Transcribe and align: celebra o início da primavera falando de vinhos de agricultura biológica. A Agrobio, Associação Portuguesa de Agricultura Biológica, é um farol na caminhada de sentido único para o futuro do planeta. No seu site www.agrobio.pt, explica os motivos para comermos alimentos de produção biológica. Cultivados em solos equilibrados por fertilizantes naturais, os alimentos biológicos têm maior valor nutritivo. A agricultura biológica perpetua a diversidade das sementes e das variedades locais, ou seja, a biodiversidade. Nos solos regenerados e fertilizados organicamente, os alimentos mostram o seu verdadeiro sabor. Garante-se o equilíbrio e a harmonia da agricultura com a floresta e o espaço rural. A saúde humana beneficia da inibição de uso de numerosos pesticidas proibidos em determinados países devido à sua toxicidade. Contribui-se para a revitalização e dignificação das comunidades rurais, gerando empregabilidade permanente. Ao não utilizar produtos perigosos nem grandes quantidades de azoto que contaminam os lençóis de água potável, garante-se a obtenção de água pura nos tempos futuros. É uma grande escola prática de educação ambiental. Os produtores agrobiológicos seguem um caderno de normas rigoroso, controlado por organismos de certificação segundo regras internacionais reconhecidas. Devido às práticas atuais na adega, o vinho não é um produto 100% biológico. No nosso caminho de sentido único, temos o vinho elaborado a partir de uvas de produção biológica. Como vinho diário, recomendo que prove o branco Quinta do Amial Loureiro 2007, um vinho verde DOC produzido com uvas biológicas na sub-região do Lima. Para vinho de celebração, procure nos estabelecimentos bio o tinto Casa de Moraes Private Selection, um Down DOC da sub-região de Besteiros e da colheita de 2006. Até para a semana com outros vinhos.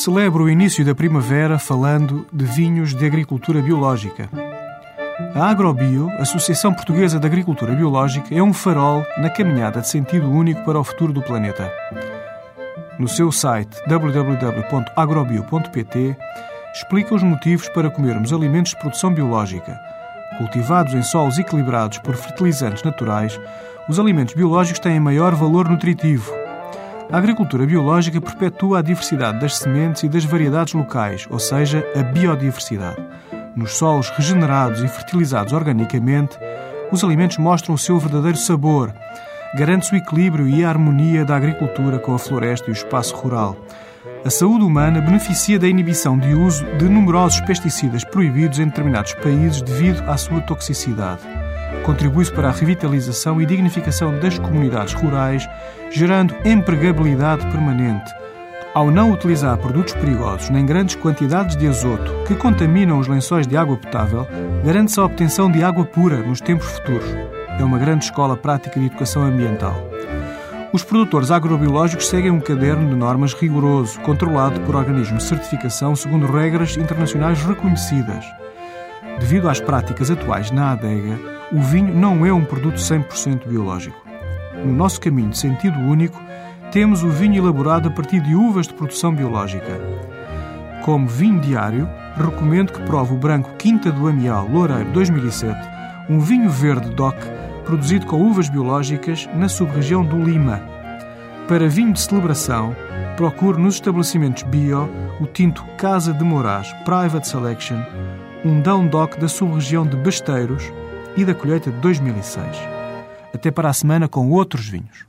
celebra 0.00 0.42
o 0.42 0.48
início 0.48 0.82
da 0.82 0.94
primavera 0.94 1.58
falando 1.58 2.26
de 2.32 2.46
vinhos 2.46 2.94
de 2.94 3.04
agricultura 3.04 3.60
biológica. 3.60 4.30
A 5.34 5.50
Agrobio, 5.50 6.08
Associação 6.18 6.72
Portuguesa 6.72 7.20
de 7.20 7.26
Agricultura 7.26 7.74
Biológica, 7.74 8.34
é 8.34 8.42
um 8.42 8.54
farol 8.54 9.04
na 9.18 9.28
caminhada 9.28 9.82
de 9.82 9.88
sentido 9.88 10.30
único 10.30 10.64
para 10.64 10.80
o 10.80 10.84
futuro 10.84 11.12
do 11.12 11.20
planeta. 11.20 11.70
No 12.98 13.08
seu 13.08 13.30
site 13.30 13.76
www.agrobio.pt, 13.86 16.16
explica 16.74 17.14
os 17.14 17.22
motivos 17.22 17.68
para 17.68 17.90
comermos 17.90 18.32
alimentos 18.32 18.70
de 18.70 18.78
produção 18.78 19.12
biológica. 19.12 19.78
Cultivados 20.38 20.94
em 20.94 21.02
solos 21.02 21.38
equilibrados 21.38 21.98
por 21.98 22.16
fertilizantes 22.16 22.82
naturais, 22.82 23.38
os 23.86 24.00
alimentos 24.00 24.34
biológicos 24.34 24.80
têm 24.80 24.98
maior 24.98 25.34
valor 25.34 25.68
nutritivo. 25.68 26.39
A 27.12 27.18
agricultura 27.18 27.66
biológica 27.66 28.20
perpetua 28.20 28.78
a 28.78 28.82
diversidade 28.82 29.40
das 29.40 29.56
sementes 29.58 30.04
e 30.04 30.08
das 30.08 30.24
variedades 30.24 30.74
locais, 30.74 31.26
ou 31.28 31.40
seja, 31.40 31.84
a 31.98 32.04
biodiversidade. 32.04 33.02
Nos 33.56 33.72
solos 33.72 34.10
regenerados 34.10 34.80
e 34.80 34.86
fertilizados 34.86 35.52
organicamente, 35.52 36.38
os 36.92 37.02
alimentos 37.02 37.38
mostram 37.38 37.74
o 37.74 37.78
seu 37.78 37.98
verdadeiro 37.98 38.38
sabor. 38.38 38.94
Garante-se 39.56 39.92
o 39.92 39.96
equilíbrio 39.96 40.46
e 40.46 40.64
a 40.64 40.68
harmonia 40.68 41.24
da 41.24 41.34
agricultura 41.34 41.98
com 41.98 42.14
a 42.14 42.18
floresta 42.18 42.68
e 42.68 42.70
o 42.70 42.72
espaço 42.72 43.16
rural. 43.16 43.56
A 44.24 44.30
saúde 44.30 44.64
humana 44.64 45.00
beneficia 45.00 45.58
da 45.58 45.66
inibição 45.66 46.16
de 46.16 46.32
uso 46.32 46.64
de 46.76 46.88
numerosos 46.88 47.40
pesticidas 47.40 48.04
proibidos 48.04 48.60
em 48.60 48.66
determinados 48.66 49.14
países 49.14 49.60
devido 49.62 50.08
à 50.08 50.16
sua 50.16 50.40
toxicidade. 50.42 51.39
Contribui-se 51.84 52.32
para 52.32 52.48
a 52.48 52.52
revitalização 52.52 53.40
e 53.40 53.46
dignificação 53.46 54.18
das 54.18 54.38
comunidades 54.38 54.94
rurais, 54.94 55.48
gerando 55.90 56.34
empregabilidade 56.44 57.46
permanente. 57.46 58.10
Ao 58.72 58.88
não 58.88 59.10
utilizar 59.10 59.58
produtos 59.58 59.94
perigosos 59.94 60.48
nem 60.48 60.64
grandes 60.64 60.94
quantidades 60.94 61.56
de 61.56 61.66
azoto 61.66 62.12
que 62.26 62.36
contaminam 62.36 63.00
os 63.00 63.08
lençóis 63.08 63.46
de 63.46 63.56
água 63.56 63.76
potável, 63.76 64.26
garante-se 64.64 65.00
a 65.00 65.04
obtenção 65.04 65.50
de 65.50 65.64
água 65.64 65.84
pura 65.84 66.18
nos 66.18 66.40
tempos 66.40 66.68
futuros. 66.70 67.08
É 67.58 67.64
uma 67.64 67.78
grande 67.78 68.04
escola 68.04 68.36
prática 68.36 68.78
de 68.78 68.86
educação 68.86 69.22
ambiental. 69.22 69.74
Os 70.72 70.84
produtores 70.84 71.32
agrobiológicos 71.32 72.06
seguem 72.06 72.30
um 72.30 72.38
caderno 72.38 72.88
de 72.88 72.94
normas 72.94 73.34
rigoroso, 73.34 73.98
controlado 74.02 74.60
por 74.60 74.76
organismos 74.76 75.24
de 75.24 75.28
certificação 75.28 75.96
segundo 75.96 76.30
regras 76.30 76.76
internacionais 76.76 77.42
reconhecidas. 77.42 78.24
Devido 79.20 79.48
às 79.48 79.60
práticas 79.60 80.10
atuais 80.10 80.50
na 80.50 80.72
adega, 80.72 81.20
o 81.52 81.60
vinho 81.60 81.94
não 81.94 82.24
é 82.24 82.32
um 82.32 82.44
produto 82.44 82.76
100% 82.76 83.46
biológico. 83.46 84.00
No 84.64 84.72
nosso 84.72 84.98
caminho 85.00 85.28
de 85.28 85.38
sentido 85.38 85.78
único, 85.78 86.20
temos 86.72 87.02
o 87.02 87.10
vinho 87.10 87.42
elaborado 87.42 87.88
a 87.88 87.90
partir 87.92 88.20
de 88.20 88.34
uvas 88.34 88.66
de 88.66 88.74
produção 88.74 89.14
biológica. 89.14 89.78
Como 90.82 91.06
vinho 91.06 91.38
diário, 91.38 91.88
recomendo 92.16 92.72
que 92.72 92.82
prove 92.82 93.14
o 93.14 93.18
branco 93.18 93.50
Quinta 93.58 93.92
do 93.92 94.08
Amial 94.08 94.48
Loureiro 94.48 94.90
2007, 94.92 95.68
um 96.08 96.18
vinho 96.18 96.48
verde 96.48 96.88
DOC 96.90 97.16
produzido 97.64 98.06
com 98.06 98.16
uvas 98.16 98.48
biológicas 98.48 99.28
na 99.34 99.48
sub-região 99.48 100.04
do 100.04 100.18
Lima. 100.18 100.62
Para 101.46 101.68
vinho 101.68 101.92
de 101.92 102.00
celebração, 102.00 102.74
procure 103.16 103.60
nos 103.60 103.74
estabelecimentos 103.74 104.44
bio 104.44 104.88
o 105.20 105.26
tinto 105.26 105.62
Casa 105.76 106.12
de 106.14 106.24
Moraes 106.24 106.72
Private 106.84 107.28
Selection, 107.28 107.82
um 108.44 108.60
Down 108.60 108.86
DOC 108.86 109.18
da 109.18 109.28
sub-região 109.28 109.86
de 109.86 109.96
Besteiros 109.96 110.64
e 111.16 111.24
da 111.24 111.34
colheita 111.34 111.70
de 111.70 111.78
2006. 111.80 112.46
Até 113.34 113.50
para 113.50 113.68
a 113.68 113.72
semana 113.72 114.08
com 114.08 114.30
outros 114.30 114.68
vinhos. 114.68 115.04